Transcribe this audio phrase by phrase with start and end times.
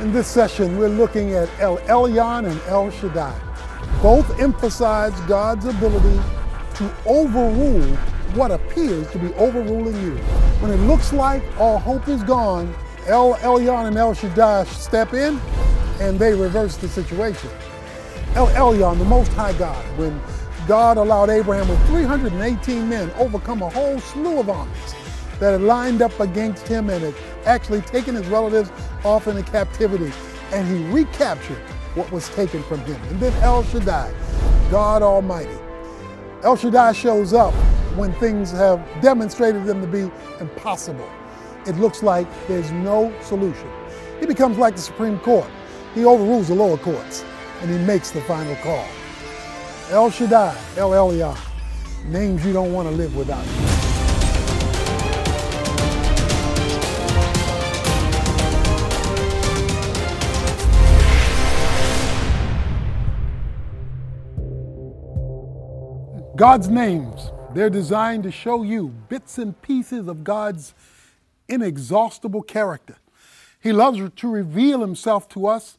[0.00, 3.38] In this session, we're looking at El Elyon and El Shaddai.
[4.00, 6.18] Both emphasize God's ability
[6.76, 7.82] to overrule
[8.32, 10.16] what appears to be overruling you.
[10.62, 12.74] When it looks like all hope is gone,
[13.08, 15.38] El Elyon and El Shaddai step in
[16.00, 17.50] and they reverse the situation.
[18.36, 20.18] El Elyon, the Most High God, when
[20.66, 24.94] God allowed Abraham with 318 men overcome a whole slew of armies
[25.40, 27.14] that had lined up against him and had
[27.46, 28.70] actually taken his relatives
[29.04, 30.12] off into captivity.
[30.52, 31.58] And he recaptured
[31.94, 33.00] what was taken from him.
[33.08, 34.12] And then El Shaddai,
[34.70, 35.58] God Almighty.
[36.42, 37.54] El Shaddai shows up
[37.96, 41.08] when things have demonstrated them to be impossible.
[41.66, 43.68] It looks like there's no solution.
[44.20, 45.48] He becomes like the Supreme Court.
[45.94, 47.24] He overrules the lower courts
[47.60, 48.86] and he makes the final call.
[49.90, 51.36] El Shaddai, El Elyon,
[52.06, 53.69] names you don't want to live without.
[66.40, 70.72] God's names, they're designed to show you bits and pieces of God's
[71.50, 72.96] inexhaustible character.
[73.62, 75.76] He loves to reveal himself to us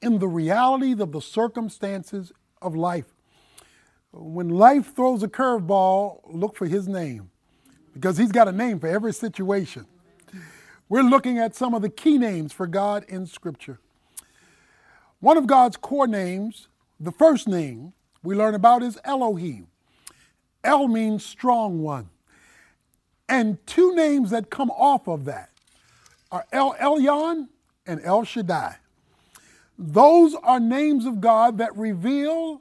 [0.00, 3.12] in the realities of the circumstances of life.
[4.10, 7.30] When life throws a curveball, look for his name
[7.92, 9.84] because he's got a name for every situation.
[10.88, 13.80] We're looking at some of the key names for God in Scripture.
[15.18, 19.66] One of God's core names, the first name we learn about is Elohim.
[20.62, 22.08] El means strong one.
[23.28, 25.50] And two names that come off of that
[26.32, 27.48] are El Elyon
[27.86, 28.76] and El Shaddai.
[29.78, 32.60] Those are names of God that reveal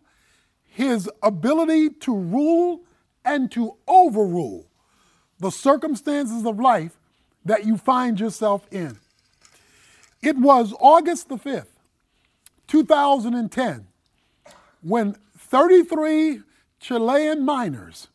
[0.67, 2.81] his ability to rule
[3.25, 4.65] and to overrule
[5.39, 6.97] the circumstances of life
[7.43, 8.97] that you find yourself in.
[10.21, 11.67] It was August the 5th,
[12.67, 13.87] 2010,
[14.81, 16.41] when 33
[16.79, 18.07] Chilean miners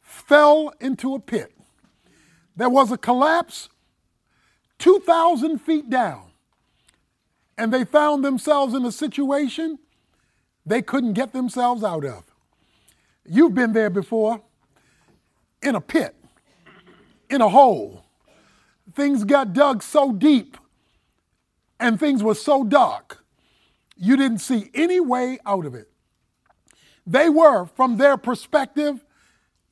[0.00, 1.52] fell into a pit.
[2.56, 3.68] There was a collapse
[4.78, 6.30] 2,000 feet down,
[7.58, 9.78] and they found themselves in a situation
[10.64, 12.24] they couldn't get themselves out of.
[13.24, 14.40] You've been there before
[15.62, 16.14] in a pit,
[17.30, 18.04] in a hole.
[18.94, 20.56] Things got dug so deep
[21.78, 23.24] and things were so dark,
[23.96, 25.90] you didn't see any way out of it.
[27.06, 29.04] They were, from their perspective,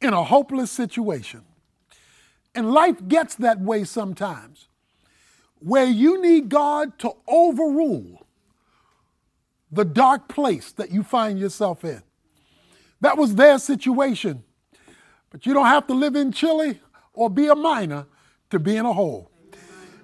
[0.01, 1.43] in a hopeless situation.
[2.55, 4.69] And life gets that way sometimes,
[5.59, 8.27] where you need God to overrule
[9.73, 12.03] the dark place that you find yourself in.
[13.01, 14.45] That was their situation.
[15.31, 16.81] But you don't have to live in Chile
[17.13, 18.07] or be a miner
[18.51, 19.31] to be in a hole.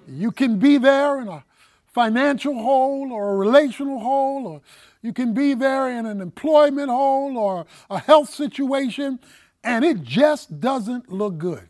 [0.07, 1.45] You can be there in a
[1.85, 4.61] financial hole or a relational hole, or
[5.01, 9.19] you can be there in an employment hole or a health situation,
[9.63, 11.67] and it just doesn't look good.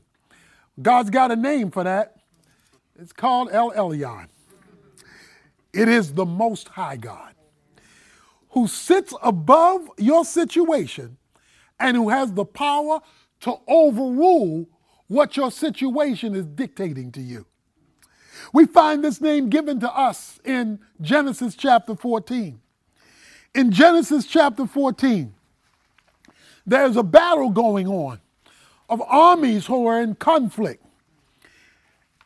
[0.82, 2.18] God's got a name for that.
[3.00, 4.28] It's called El Elyon.
[5.74, 7.34] It is the Most High God
[8.50, 11.18] who sits above your situation
[11.80, 13.00] and who has the power
[13.42, 14.68] to overrule
[15.08, 17.46] what your situation is dictating to you.
[18.54, 22.60] We find this name given to us in Genesis chapter 14.
[23.54, 25.34] In Genesis chapter 14,
[26.66, 28.20] there's a battle going on
[28.90, 30.84] of armies who are in conflict.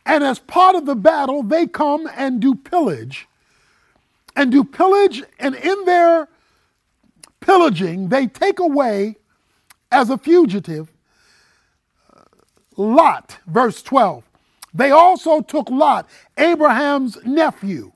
[0.05, 3.27] And as part of the battle, they come and do pillage.
[4.35, 6.27] And do pillage, and in their
[7.39, 9.15] pillaging, they take away
[9.91, 10.91] as a fugitive
[12.77, 14.23] Lot, verse 12.
[14.73, 17.93] They also took Lot, Abraham's nephew,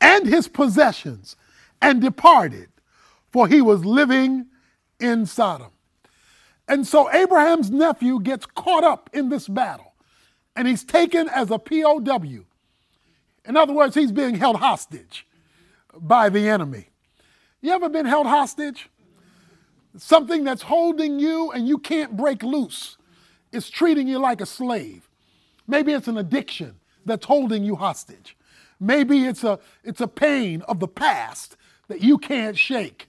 [0.00, 1.36] and his possessions,
[1.80, 2.68] and departed,
[3.30, 4.46] for he was living
[5.00, 5.70] in Sodom.
[6.68, 9.94] And so Abraham's nephew gets caught up in this battle,
[10.54, 12.44] and he's taken as a POW.
[13.44, 15.26] In other words, he's being held hostage
[15.96, 16.88] by the enemy.
[17.60, 18.88] You ever been held hostage?
[19.96, 22.98] Something that's holding you and you can't break loose.
[23.52, 25.08] It's treating you like a slave.
[25.66, 28.36] Maybe it's an addiction that's holding you hostage.
[28.78, 31.56] Maybe it's a, it's a pain of the past
[31.88, 33.08] that you can't shake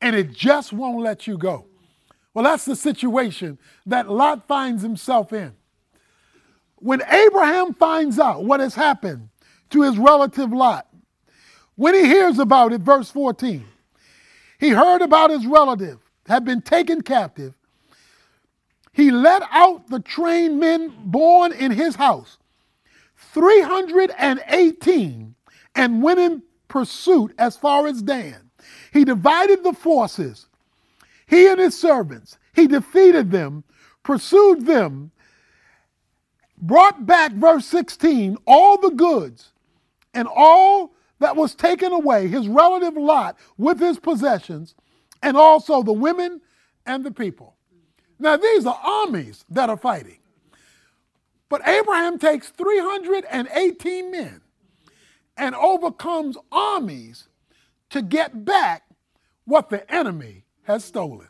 [0.00, 1.66] and it just won't let you go.
[2.32, 5.52] Well, that's the situation that Lot finds himself in.
[6.76, 9.28] When Abraham finds out what has happened
[9.70, 10.88] to his relative Lot,
[11.76, 13.64] when he hears about it, verse 14,
[14.58, 17.54] he heard about his relative had been taken captive
[18.94, 22.38] he let out the trained men born in his house
[23.16, 25.34] 318
[25.74, 28.50] and went in pursuit as far as Dan.
[28.92, 30.46] He divided the forces,
[31.26, 32.38] he and his servants.
[32.54, 33.64] He defeated them,
[34.02, 35.10] pursued them,
[36.56, 39.52] brought back, verse 16, all the goods
[40.14, 44.74] and all that was taken away, his relative Lot with his possessions,
[45.22, 46.40] and also the women
[46.86, 47.56] and the people.
[48.18, 50.18] Now, these are armies that are fighting.
[51.48, 54.40] But Abraham takes 318 men
[55.36, 57.28] and overcomes armies
[57.90, 58.84] to get back
[59.44, 61.28] what the enemy has stolen.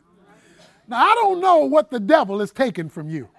[0.87, 3.29] Now, I don't know what the devil has taken from you.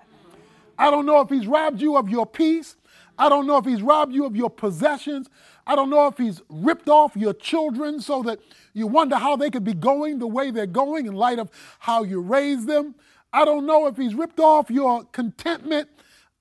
[0.78, 2.76] I don't know if he's robbed you of your peace.
[3.18, 5.28] I don't know if he's robbed you of your possessions.
[5.66, 8.40] I don't know if he's ripped off your children so that
[8.74, 12.02] you wonder how they could be going the way they're going in light of how
[12.02, 12.94] you raised them.
[13.32, 15.88] I don't know if he's ripped off your contentment.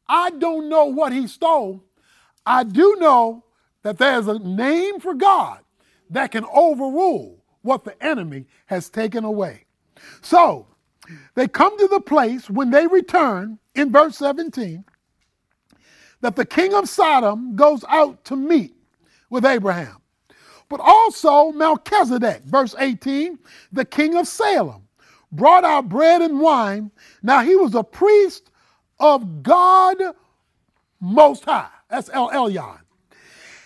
[0.08, 1.84] I don't know what he stole.
[2.46, 3.45] I do know
[3.86, 5.60] that there's a name for God
[6.10, 9.66] that can overrule what the enemy has taken away.
[10.24, 10.66] So
[11.36, 14.84] they come to the place when they return in verse 17
[16.22, 18.76] that the king of Sodom goes out to meet
[19.30, 19.98] with Abraham.
[20.68, 23.38] But also Melchizedek, verse 18,
[23.72, 24.82] the king of Salem,
[25.32, 26.90] brought out bread and wine.
[27.22, 28.50] Now he was a priest
[29.00, 29.98] of God
[31.00, 31.70] Most High.
[31.88, 32.80] That's El Elyon.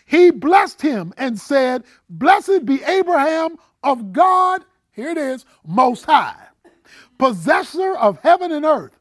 [0.10, 6.48] He blessed him and said, Blessed be Abraham of God, here it is, Most High,
[7.20, 8.98] possessor of heaven and earth.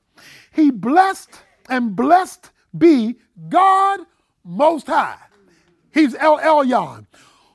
[0.52, 1.30] He blessed
[1.70, 3.16] and blessed be
[3.48, 4.00] God
[4.44, 5.16] Most High.
[5.94, 7.06] He's El Elyon,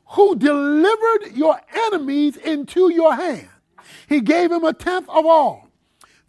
[0.08, 3.50] who delivered your enemies into your hand.
[4.10, 5.70] He gave him a tenth of all.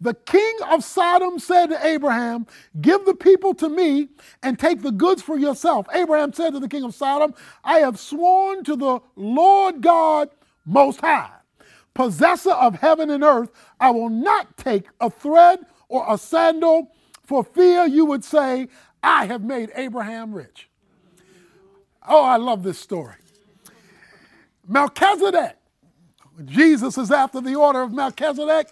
[0.01, 2.47] The king of Sodom said to Abraham,
[2.81, 4.09] Give the people to me
[4.43, 5.87] and take the goods for yourself.
[5.93, 7.33] Abraham said to the king of Sodom,
[7.63, 10.29] I have sworn to the Lord God
[10.65, 11.31] Most High,
[11.93, 16.91] possessor of heaven and earth, I will not take a thread or a sandal
[17.23, 18.67] for fear you would say,
[19.01, 20.69] I have made Abraham rich.
[22.07, 23.15] Oh, I love this story.
[24.67, 25.57] Melchizedek,
[26.43, 28.67] Jesus is after the order of Melchizedek,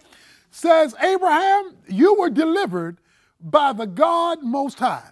[0.53, 2.99] says, Abraham, you were delivered
[3.41, 5.09] by the God Most High.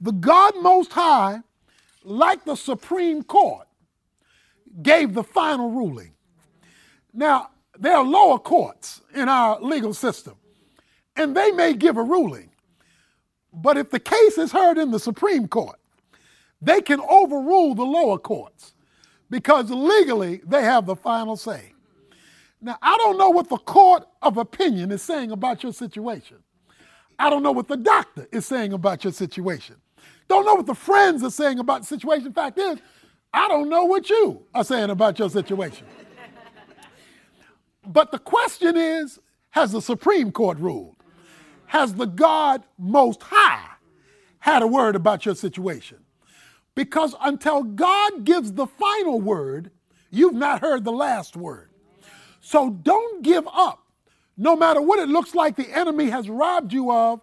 [0.00, 1.40] The God Most High,
[2.02, 3.66] like the Supreme Court,
[4.82, 6.12] gave the final ruling.
[7.12, 10.34] Now, there are lower courts in our legal system,
[11.16, 12.50] and they may give a ruling.
[13.52, 15.78] But if the case is heard in the Supreme Court,
[16.60, 18.74] they can overrule the lower courts
[19.30, 21.72] because legally they have the final say.
[22.62, 26.38] Now, I don't know what the court of opinion is saying about your situation.
[27.18, 29.76] I don't know what the doctor is saying about your situation.
[30.28, 32.32] Don't know what the friends are saying about the situation.
[32.32, 32.78] Fact is,
[33.32, 35.86] I don't know what you are saying about your situation.
[37.86, 39.18] but the question is
[39.50, 40.96] has the Supreme Court ruled?
[41.66, 43.68] Has the God Most High
[44.38, 45.98] had a word about your situation?
[46.74, 49.70] Because until God gives the final word,
[50.10, 51.69] you've not heard the last word.
[52.50, 53.86] So don't give up,
[54.36, 57.20] no matter what it looks like the enemy has robbed you of,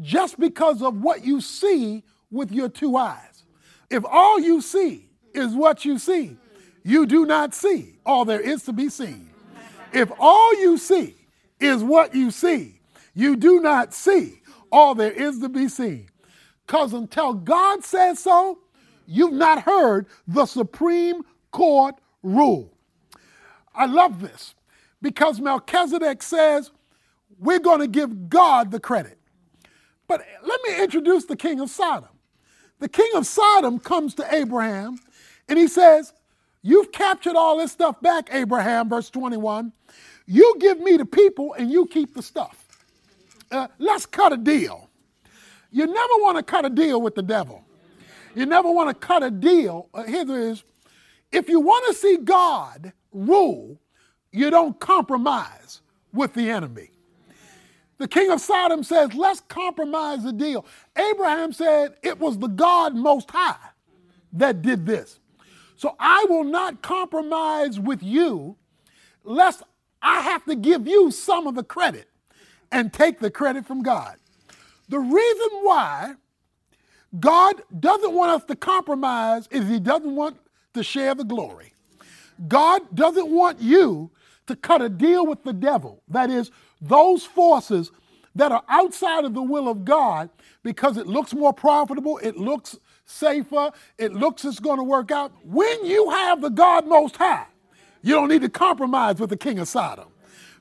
[0.00, 3.44] just because of what you see with your two eyes.
[3.88, 6.36] If all you see is what you see,
[6.82, 9.30] you do not see all there is to be seen.
[9.92, 11.14] If all you see
[11.60, 12.80] is what you see,
[13.14, 14.40] you do not see
[14.72, 16.08] all there is to be seen.
[16.66, 18.58] Because until God says so,
[19.06, 21.22] you've not heard the Supreme
[21.52, 21.94] Court
[22.24, 22.72] rule.
[23.72, 24.56] I love this
[25.04, 26.70] because Melchizedek says
[27.38, 29.18] we're going to give God the credit.
[30.08, 32.08] But let me introduce the king of Sodom.
[32.78, 34.98] The king of Sodom comes to Abraham
[35.48, 36.14] and he says,
[36.62, 39.72] You've captured all this stuff back, Abraham, verse 21.
[40.26, 42.66] You give me the people and you keep the stuff.
[43.50, 44.88] Uh, let's cut a deal.
[45.70, 47.62] You never want to cut a deal with the devil.
[48.34, 49.90] You never want to cut a deal.
[49.92, 50.64] Uh, here it is.
[51.30, 53.78] If you want to see God rule,
[54.34, 55.80] you don't compromise
[56.12, 56.90] with the enemy.
[57.98, 60.66] The king of Sodom says, let's compromise the deal.
[60.96, 63.56] Abraham said it was the God most high
[64.32, 65.20] that did this.
[65.76, 68.56] So I will not compromise with you
[69.22, 69.62] lest
[70.02, 72.08] I have to give you some of the credit
[72.72, 74.16] and take the credit from God.
[74.88, 76.14] The reason why
[77.20, 80.38] God doesn't want us to compromise is he doesn't want
[80.74, 81.72] to share the glory.
[82.48, 84.10] God doesn't want you
[84.46, 86.02] to cut a deal with the devil.
[86.08, 87.90] That is, those forces
[88.34, 90.28] that are outside of the will of God
[90.62, 95.32] because it looks more profitable, it looks safer, it looks it's going to work out.
[95.44, 97.46] When you have the God Most High,
[98.02, 100.08] you don't need to compromise with the king of Sodom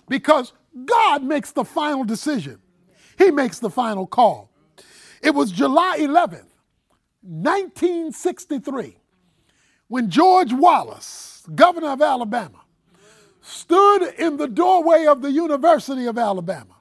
[0.08, 0.54] because
[0.86, 2.60] God makes the final decision.
[3.18, 4.50] He makes the final call.
[5.22, 6.50] It was July 11th,
[7.22, 8.98] 1963,
[9.88, 12.63] when George Wallace, governor of Alabama,
[13.44, 16.76] stood in the doorway of the University of Alabama.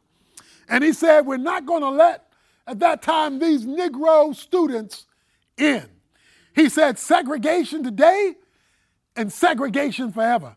[0.69, 2.29] And he said, We're not going to let,
[2.67, 5.07] at that time, these Negro students
[5.59, 5.85] in.
[6.55, 8.37] He said, Segregation today
[9.17, 10.57] and segregation forever.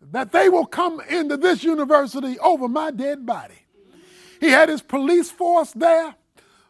[0.00, 3.66] That they will come into this university over my dead body.
[4.40, 6.14] He had his police force there.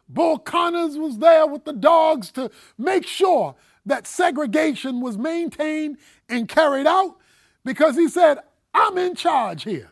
[0.09, 5.97] Bull Connors was there with the dogs to make sure that segregation was maintained
[6.27, 7.17] and carried out
[7.63, 8.39] because he said,
[8.73, 9.89] I'm in charge here.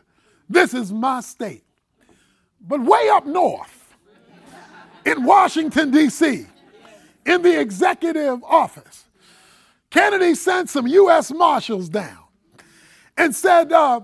[0.48, 1.64] This is my state.
[2.60, 3.94] But way up north,
[5.04, 6.46] in Washington, D.C.,
[7.24, 9.04] in the executive office,
[9.90, 11.30] Kennedy sent some U.S.
[11.30, 12.18] Marshals down
[13.16, 14.00] and said, uh,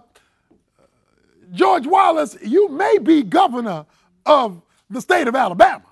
[1.53, 3.87] George Wallace, you may be governor
[4.27, 5.85] of the state of Alabama,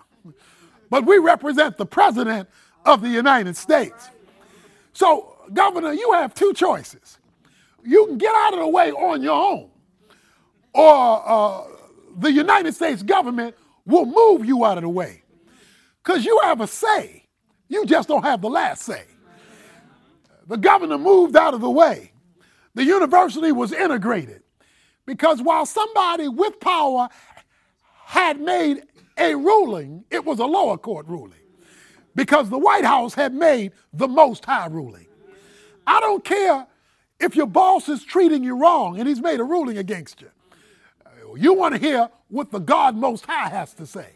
[0.90, 2.48] but we represent the president
[2.84, 4.10] of the United States.
[4.92, 7.18] So, Governor, you have two choices
[7.84, 9.70] you can get out of the way on your own,
[10.74, 11.64] or uh,
[12.18, 13.54] the United States government
[13.86, 15.22] will move you out of the way.
[16.02, 17.24] Because you have a say,
[17.68, 19.04] you just don't have the last say.
[20.46, 22.12] The governor moved out of the way.
[22.74, 24.42] The university was integrated.
[25.06, 27.08] Because while somebody with power
[28.04, 28.82] had made
[29.18, 31.38] a ruling, it was a lower court ruling.
[32.14, 35.06] Because the White House had made the most high ruling.
[35.86, 36.66] I don't care
[37.22, 40.30] if your boss is treating you wrong and he's made a ruling against you,
[41.36, 44.08] you want to hear what the God Most High has to say.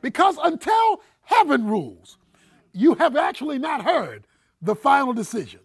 [0.00, 2.18] Because until heaven rules,
[2.72, 4.26] you have actually not heard
[4.62, 5.60] the final decision.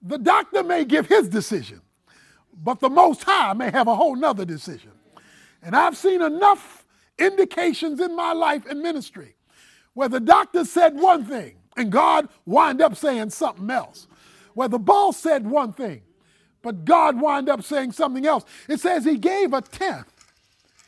[0.00, 1.80] The doctor may give his decision,
[2.62, 4.92] but the Most High may have a whole nother decision.
[5.62, 6.86] And I've seen enough
[7.18, 9.34] indications in my life and ministry
[9.94, 14.06] where the doctor said one thing and God wind up saying something else
[14.56, 16.00] where the boss said one thing,
[16.62, 18.42] but God wound up saying something else.
[18.70, 20.10] It says he gave a tenth.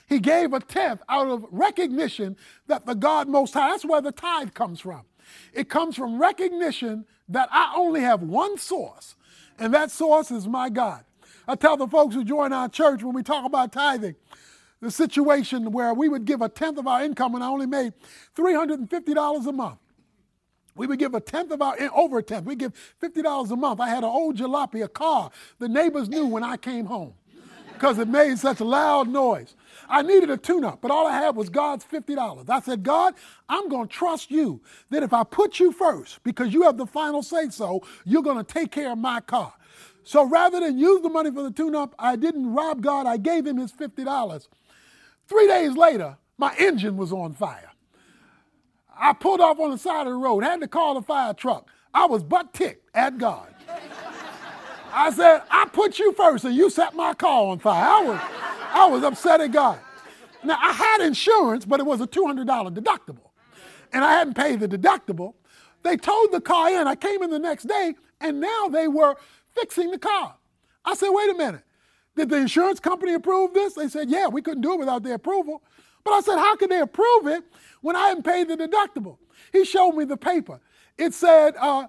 [0.08, 4.10] He gave a tenth out of recognition that the God Most High, that's where the
[4.10, 5.02] tithe comes from.
[5.52, 9.16] It comes from recognition that I only have one source,
[9.58, 11.04] and that source is my God.
[11.46, 14.16] I tell the folks who join our church when we talk about tithing,
[14.80, 17.92] the situation where we would give a tenth of our income and I only made
[18.34, 19.78] $350 a month.
[20.78, 22.46] We would give a tenth of our, eh, over a tenth.
[22.46, 23.80] We give $50 a month.
[23.80, 25.30] I had an old jalopy, a car.
[25.58, 27.14] The neighbors knew when I came home
[27.74, 29.54] because it made such a loud noise.
[29.88, 32.50] I needed a tune up, but all I had was God's $50.
[32.50, 33.14] I said, God,
[33.48, 36.86] I'm going to trust you that if I put you first, because you have the
[36.86, 39.54] final say so, you're going to take care of my car.
[40.04, 43.06] So rather than use the money for the tune up, I didn't rob God.
[43.06, 44.48] I gave him his $50.
[45.26, 47.67] Three days later, my engine was on fire.
[48.98, 51.68] I pulled off on the side of the road, had to call the fire truck.
[51.94, 53.54] I was butt ticked at God.
[54.92, 57.84] I said, I put you first and you set my car on fire.
[57.84, 58.20] I was,
[58.72, 59.78] I was upset at God.
[60.44, 63.30] Now, I had insurance, but it was a $200 deductible.
[63.92, 65.34] And I hadn't paid the deductible.
[65.82, 66.86] They towed the car in.
[66.86, 69.16] I came in the next day, and now they were
[69.54, 70.34] fixing the car.
[70.84, 71.62] I said, wait a minute.
[72.16, 73.74] Did the insurance company approve this?
[73.74, 75.62] They said, yeah, we couldn't do it without their approval.
[76.08, 77.44] But I said, how could they approve it
[77.82, 79.18] when I hadn't paid the deductible?
[79.52, 80.58] He showed me the paper.
[80.96, 81.88] It said uh,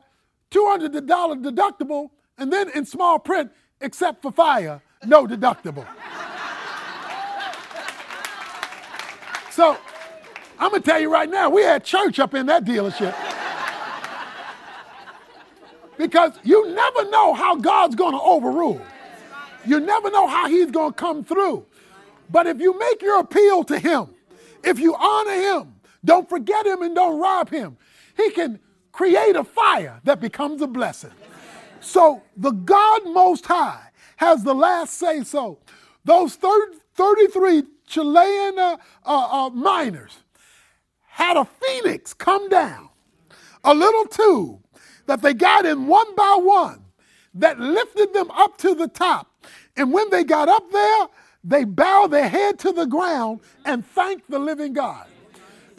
[0.51, 1.07] $200
[1.41, 3.49] deductible, and then in small print,
[3.79, 5.87] except for fire, no deductible.
[9.51, 9.77] so
[10.59, 13.15] I'm going to tell you right now, we had church up in that dealership.
[15.97, 18.81] because you never know how God's going to overrule.
[19.65, 21.65] You never know how he's going to come through.
[22.29, 24.07] But if you make your appeal to him,
[24.63, 27.77] if you honor him, don't forget him and don't rob him,
[28.15, 28.59] he can
[28.91, 31.11] create a fire that becomes a blessing.
[31.81, 35.59] So the God Most High has the last say so.
[36.03, 40.17] Those 33 Chilean uh, uh, uh, miners
[41.07, 42.89] had a phoenix come down,
[43.63, 44.59] a little tube
[45.07, 46.85] that they got in one by one
[47.33, 49.27] that lifted them up to the top.
[49.75, 51.07] And when they got up there,
[51.43, 55.07] they bow their head to the ground and thank the living God.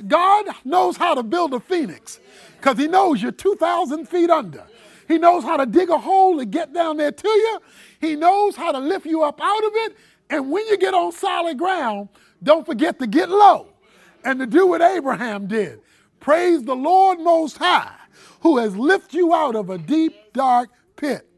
[0.09, 2.21] God knows how to build a phoenix
[2.59, 4.64] because he knows you're 2,000 feet under.
[5.09, 7.61] He knows how to dig a hole to get down there to you.
[8.00, 9.97] He knows how to lift you up out of it.
[10.31, 12.11] And when you get on solid ground,
[12.45, 13.69] Don't forget to get low
[14.25, 15.81] and to do what Abraham did.
[16.21, 17.95] Praise the Lord Most High,
[18.43, 21.29] who has lifted you out of a deep, dark pit.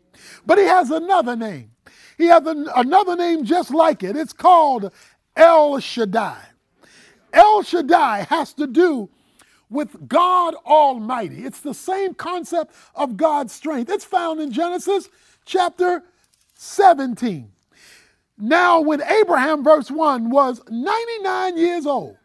[0.47, 1.72] But he has another name.
[2.19, 4.17] He has an, another name just like it.
[4.17, 4.93] It's called
[5.37, 6.39] El Shaddai.
[7.33, 9.09] El Shaddai has to do
[9.71, 11.45] with God Almighty.
[11.45, 13.91] It's the same concept of God's strength.
[13.91, 15.09] It's found in Genesis
[15.47, 16.03] chapter
[16.55, 17.51] 17.
[18.39, 22.17] Now, when Abraham, verse 1, was 99 years old,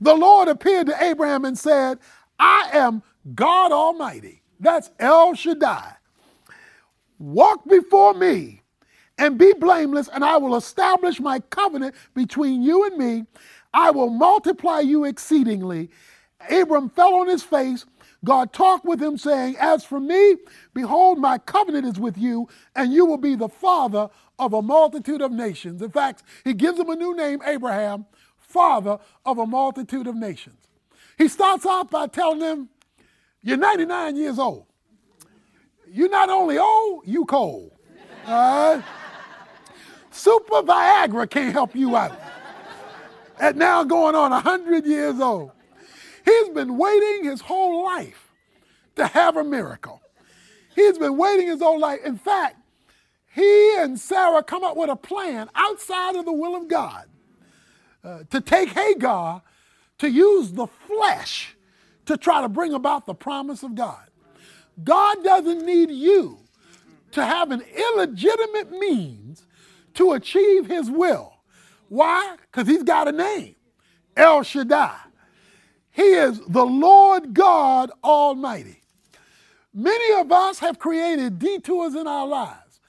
[0.00, 1.98] the Lord appeared to Abraham and said,
[2.38, 3.02] I am
[3.34, 4.42] God Almighty.
[4.58, 5.94] That's El Shaddai.
[7.18, 8.61] Walk before me
[9.18, 13.26] and be blameless, and I will establish my covenant between you and me.
[13.74, 15.90] I will multiply you exceedingly.
[16.50, 17.86] Abram fell on his face.
[18.24, 20.36] God talked with him, saying, As for me,
[20.74, 25.20] behold, my covenant is with you, and you will be the father of a multitude
[25.20, 25.82] of nations.
[25.82, 28.06] In fact, he gives him a new name, Abraham,
[28.38, 30.56] father of a multitude of nations.
[31.18, 32.68] He starts off by telling them,
[33.42, 34.66] You're 99 years old.
[35.90, 37.72] You're not only old, you cold.
[38.26, 38.84] All right?
[40.12, 42.18] Super Viagra can't help you out.
[43.38, 45.52] At now going on 100 years old.
[46.24, 48.32] He's been waiting his whole life
[48.96, 50.00] to have a miracle.
[50.74, 52.00] He's been waiting his whole life.
[52.04, 52.56] In fact,
[53.34, 57.06] he and Sarah come up with a plan outside of the will of God
[58.04, 59.42] uh, to take Hagar
[59.98, 61.56] to use the flesh
[62.06, 64.04] to try to bring about the promise of God.
[64.82, 66.38] God doesn't need you
[67.12, 69.46] to have an illegitimate means
[69.94, 71.34] to achieve his will.
[71.88, 72.36] Why?
[72.50, 73.56] Because he's got a name
[74.16, 74.96] El Shaddai.
[75.90, 78.82] He is the Lord God Almighty.
[79.74, 82.80] Many of us have created detours in our lives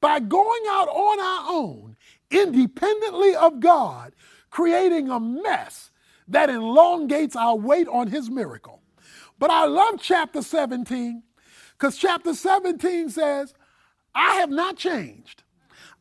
[0.00, 1.96] by going out on our own,
[2.30, 4.14] independently of God,
[4.50, 5.90] creating a mess
[6.28, 8.82] that elongates our wait on His miracle.
[9.38, 11.22] But I love chapter 17
[11.72, 13.54] because chapter 17 says,
[14.14, 15.42] I have not changed.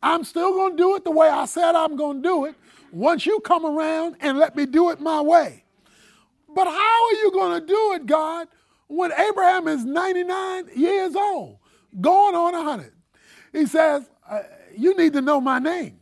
[0.01, 2.55] I'm still going to do it the way I said I'm going to do it
[2.91, 5.63] once you come around and let me do it my way.
[6.53, 8.47] But how are you going to do it, God,
[8.87, 11.57] when Abraham is 99 years old,
[11.99, 12.93] going on 100?
[13.51, 14.41] He says, uh,
[14.77, 15.99] You need to know my name.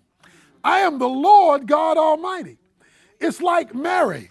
[0.63, 2.58] I am the Lord God Almighty.
[3.19, 4.29] It's like Mary,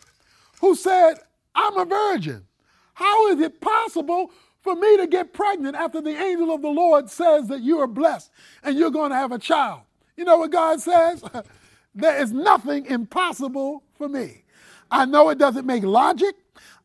[0.61, 1.15] who said,
[1.55, 2.47] I'm a virgin.
[2.95, 4.31] How is it possible
[4.63, 7.87] for me to get pregnant after the angel of the Lord says that you are
[7.87, 8.31] blessed
[8.63, 9.81] and you're going to have a child?
[10.17, 11.23] You know what God says?
[11.95, 14.45] there is nothing impossible for me.
[14.91, 16.37] I know it doesn't make logic.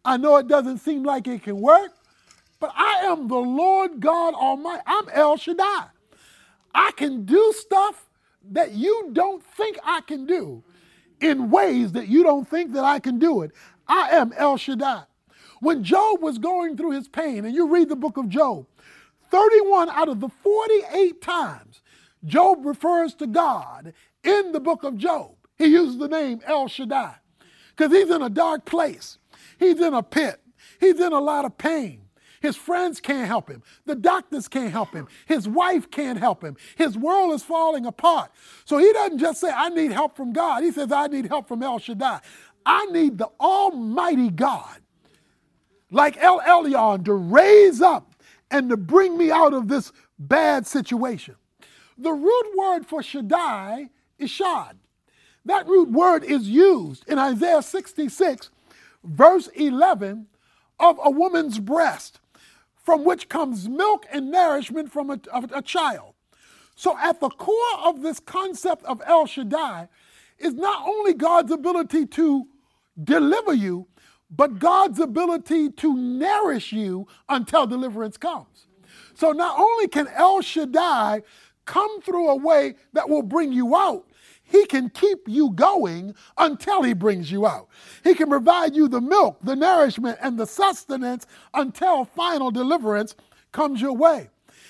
[0.03, 1.91] I know it doesn't seem like it can work.
[2.59, 4.81] But I am the Lord God Almighty.
[4.87, 5.87] I'm El Shaddai.
[6.73, 8.05] I can do stuff
[8.51, 10.63] that you don't think I can do
[11.19, 13.51] in ways that you don't think that I can do it.
[13.87, 15.03] I am El Shaddai.
[15.59, 18.65] When Job was going through his pain, and you read the book of Job,
[19.29, 21.81] 31 out of the 48 times
[22.25, 23.93] Job refers to God
[24.23, 27.15] in the book of Job, he uses the name El Shaddai
[27.75, 29.17] because he's in a dark place.
[29.59, 30.39] He's in a pit.
[30.79, 32.01] He's in a lot of pain.
[32.41, 33.63] His friends can't help him.
[33.85, 35.07] The doctors can't help him.
[35.25, 36.55] His wife can't help him.
[36.75, 38.31] His world is falling apart.
[38.65, 40.63] So he doesn't just say, I need help from God.
[40.63, 42.21] He says, I need help from El Shaddai.
[42.65, 44.79] I need the Almighty God,
[45.91, 48.13] like El Elyon, to raise up
[48.51, 51.35] and to bring me out of this bad situation.
[51.97, 54.77] The root word for Shaddai is Shad.
[55.45, 58.49] That root word is used in Isaiah 66,
[59.03, 60.27] verse 11,
[60.79, 62.19] of a woman's breast,
[62.83, 66.13] from which comes milk and nourishment from a, a child.
[66.75, 69.87] So, at the core of this concept of El Shaddai
[70.37, 72.45] is not only God's ability to
[73.03, 73.87] deliver you,
[74.29, 78.67] but God's ability to nourish you until deliverance comes.
[79.13, 81.23] So, not only can El Shaddai
[81.65, 84.07] come through a way that will bring you out,
[84.49, 87.67] he can keep you going until He brings you out.
[88.03, 93.15] He can provide you the milk, the nourishment, and the sustenance until final deliverance
[93.51, 94.29] comes your way.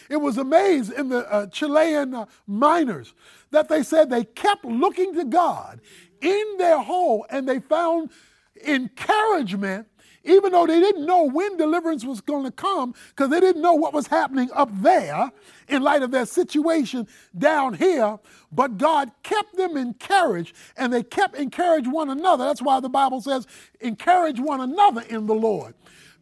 [0.10, 3.14] It was amazed in the uh, Chilean uh, miners
[3.52, 5.82] that they said they kept looking to God
[6.22, 8.10] in their hole and they found
[8.66, 9.88] encouragement
[10.28, 13.74] even though they didn't know when deliverance was going to come because they didn't know
[13.74, 15.32] what was happening up there
[15.70, 18.20] in light of their situation down here.
[18.52, 22.44] But God kept them encouraged and they kept encouraging one another.
[22.44, 23.48] That's why the Bible says,
[23.80, 25.74] encourage one another in the Lord.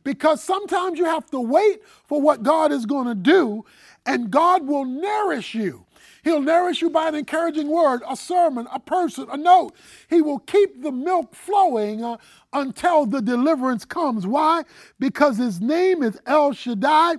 [0.03, 3.65] Because sometimes you have to wait for what God is going to do,
[4.05, 5.84] and God will nourish you.
[6.25, 9.75] He'll nourish you by an encouraging word, a sermon, a person, a note.
[10.09, 12.17] He will keep the milk flowing uh,
[12.51, 14.25] until the deliverance comes.
[14.25, 14.63] Why?
[14.99, 17.17] Because his name is El Shaddai.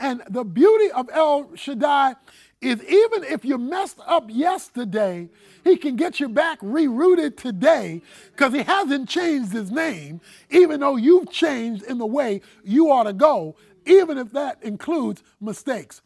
[0.00, 2.14] And the beauty of El Shaddai
[2.62, 5.28] is even if you messed up yesterday,
[5.62, 8.00] he can get you back rerouted today
[8.32, 13.04] because he hasn't changed his name, even though you've changed in the way you ought
[13.04, 16.00] to go, even if that includes mistakes.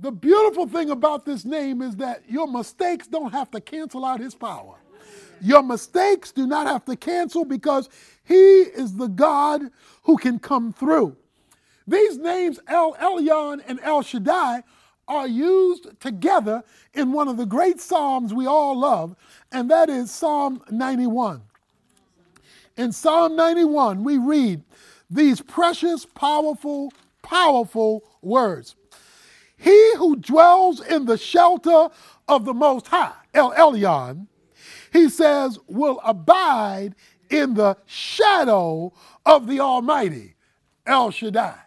[0.00, 4.20] The beautiful thing about this name is that your mistakes don't have to cancel out
[4.20, 4.76] his power.
[5.40, 7.88] Your mistakes do not have to cancel because
[8.24, 9.62] he is the God
[10.04, 11.16] who can come through.
[11.86, 14.62] These names, El Elyon and El Shaddai,
[15.08, 16.62] are used together
[16.94, 19.16] in one of the great Psalms we all love,
[19.50, 21.40] and that is Psalm 91.
[22.76, 24.62] In Psalm 91, we read
[25.10, 28.76] these precious, powerful, powerful words.
[29.58, 31.88] He who dwells in the shelter
[32.28, 34.28] of the Most High, El Elyon,
[34.92, 36.94] he says, will abide
[37.28, 38.92] in the shadow
[39.26, 40.34] of the Almighty,
[40.86, 41.58] El Shaddai.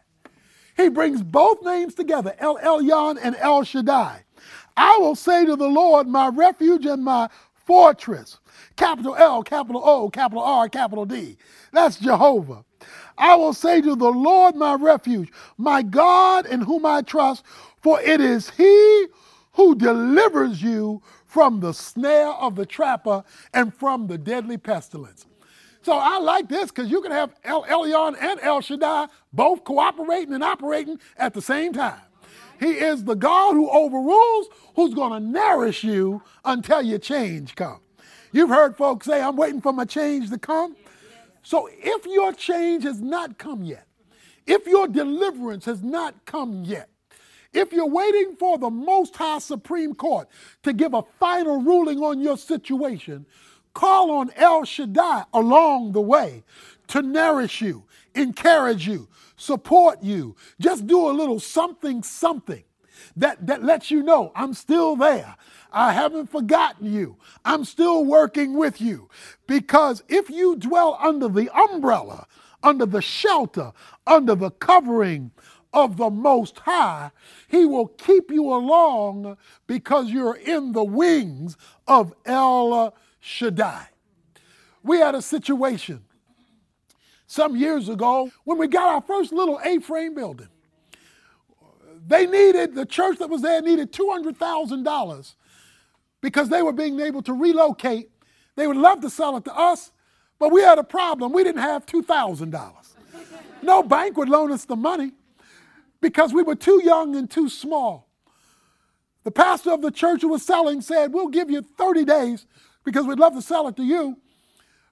[0.75, 4.23] He brings both names together, El Elyon and El Shaddai.
[4.75, 8.39] I will say to the Lord, my refuge and my fortress.
[8.75, 11.37] Capital L, capital O, capital R, capital D.
[11.71, 12.65] That's Jehovah.
[13.17, 17.43] I will say to the Lord, my refuge, my God in whom I trust,
[17.81, 19.07] for it is he
[19.53, 25.25] who delivers you from the snare of the trapper and from the deadly pestilence.
[25.81, 30.33] So I like this because you can have El Elyon and El Shaddai both cooperating
[30.33, 32.01] and operating at the same time.
[32.59, 37.81] He is the God who overrules, who's going to nourish you until your change comes.
[38.31, 40.75] You've heard folks say, I'm waiting for my change to come.
[41.43, 43.87] So if your change has not come yet,
[44.45, 46.89] if your deliverance has not come yet,
[47.53, 50.27] if you're waiting for the Most High Supreme Court
[50.63, 53.25] to give a final ruling on your situation,
[53.73, 56.43] Call on El Shaddai along the way
[56.87, 57.83] to nourish you,
[58.15, 60.35] encourage you, support you.
[60.59, 62.63] Just do a little something, something
[63.15, 65.35] that, that lets you know I'm still there.
[65.71, 67.15] I haven't forgotten you.
[67.45, 69.09] I'm still working with you.
[69.47, 72.27] Because if you dwell under the umbrella,
[72.61, 73.71] under the shelter,
[74.05, 75.31] under the covering
[75.73, 77.11] of the Most High,
[77.47, 81.57] He will keep you along because you're in the wings
[81.87, 83.87] of El Shaddai.
[84.83, 86.03] We had a situation
[87.27, 90.49] some years ago when we got our first little A-frame building.
[92.05, 95.35] They needed, the church that was there needed $200,000
[96.19, 98.09] because they were being able to relocate.
[98.55, 99.91] They would love to sell it to us,
[100.39, 101.31] but we had a problem.
[101.31, 102.73] We didn't have $2,000.
[103.61, 105.11] No bank would loan us the money
[106.01, 108.09] because we were too young and too small.
[109.23, 112.47] The pastor of the church who was selling said, We'll give you 30 days
[112.83, 114.17] because we'd love to sell it to you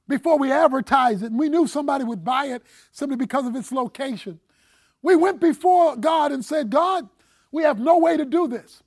[0.08, 1.28] before we advertise it.
[1.28, 4.40] And we knew somebody would buy it simply because of its location.
[5.02, 7.10] We went before God and said, God,
[7.52, 8.84] we have no way to do this.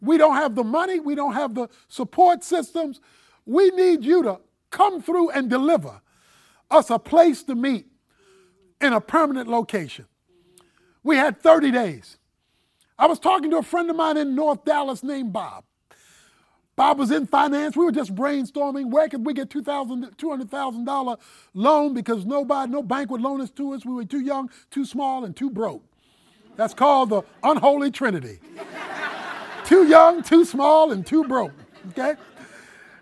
[0.00, 3.00] We don't have the money, we don't have the support systems.
[3.46, 4.40] We need you to
[4.70, 6.00] come through and deliver
[6.70, 7.86] us a place to meet
[8.80, 10.06] in a permanent location.
[11.04, 12.16] We had 30 days.
[12.98, 15.64] I was talking to a friend of mine in North Dallas named Bob.
[16.76, 17.76] Bob was in finance.
[17.76, 21.16] We were just brainstorming where could we get $200,000
[21.52, 23.84] loan because nobody, no bank would loan us to us.
[23.84, 25.84] We were too young, too small, and too broke.
[26.56, 28.40] That's called the unholy trinity.
[29.64, 31.52] too young, too small, and too broke.
[31.90, 32.14] Okay?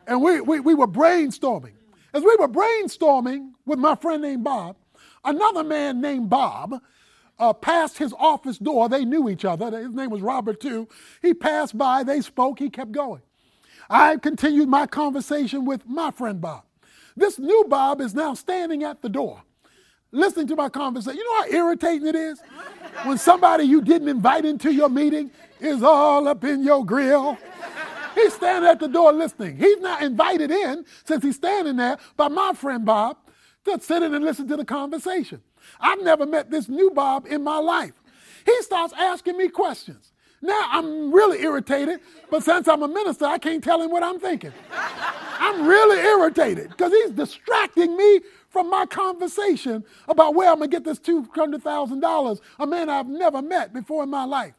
[0.07, 1.73] And we, we, we were brainstorming.
[2.13, 4.77] As we were brainstorming with my friend named Bob,
[5.25, 6.79] another man named Bob
[7.43, 8.89] uh, passed his office door.
[8.89, 9.77] They knew each other.
[9.77, 10.89] His name was Robert, too.
[11.21, 13.23] He passed by, they spoke, he kept going.
[13.91, 16.63] I continued my conversation with my friend Bob.
[17.17, 19.43] This new Bob is now standing at the door,
[20.13, 21.19] listening to my conversation.
[21.19, 22.41] You know how irritating it is
[23.03, 27.37] when somebody you didn't invite into your meeting is all up in your grill.
[28.15, 29.57] He's standing at the door listening.
[29.57, 33.17] He's not invited in since he's standing there by my friend Bob
[33.65, 35.43] to sit in and listen to the conversation.
[35.81, 37.93] I've never met this new Bob in my life.
[38.45, 40.13] He starts asking me questions.
[40.45, 44.19] Now I'm really irritated, but since I'm a minister, I can't tell him what I'm
[44.19, 44.53] thinking.
[44.73, 50.83] I'm really irritated because he's distracting me from my conversation about where I'm gonna get
[50.85, 54.55] this $200,000, a man I've never met before in my life.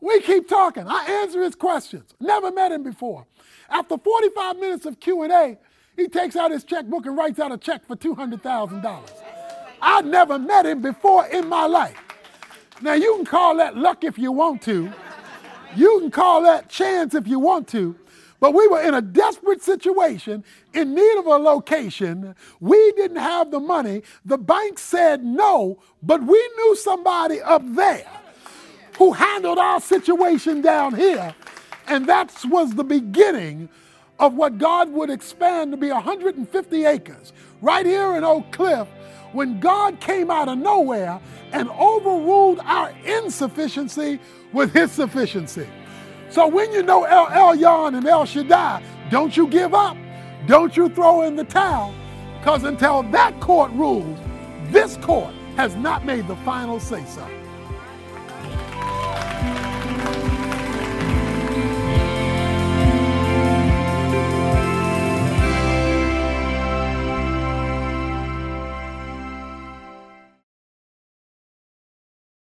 [0.00, 0.84] We keep talking.
[0.86, 2.14] I answer his questions.
[2.20, 3.24] Never met him before.
[3.70, 5.56] After 45 minutes of Q&A,
[5.96, 9.10] he takes out his checkbook and writes out a check for $200,000.
[9.80, 11.98] I'd never met him before in my life.
[12.80, 14.92] Now, you can call that luck if you want to,
[15.74, 17.96] You can call that chance if you want to.
[18.40, 22.34] But we were in a desperate situation, in need of a location.
[22.60, 24.02] We didn't have the money.
[24.24, 28.04] The bank said no, but we knew somebody up there
[28.98, 31.34] who handled our situation down here.
[31.86, 33.68] And that was the beginning
[34.22, 38.86] of what God would expand to be 150 acres right here in Oak Cliff
[39.32, 44.20] when God came out of nowhere and overruled our insufficiency
[44.52, 45.66] with his sufficiency.
[46.30, 48.80] So when you know El Elyon and El Shaddai,
[49.10, 49.96] don't you give up.
[50.46, 51.92] Don't you throw in the towel.
[52.38, 54.20] Because until that court rules,
[54.70, 57.28] this court has not made the final say so.